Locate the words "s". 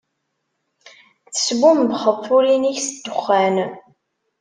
2.85-2.87